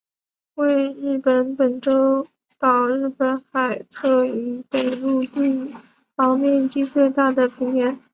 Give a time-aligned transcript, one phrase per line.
[0.55, 2.25] 为日本本州
[2.57, 5.75] 岛日本海侧与北陆地
[6.15, 7.99] 方面积最大的平原。